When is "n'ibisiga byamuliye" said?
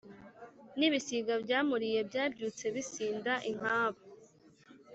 0.77-1.99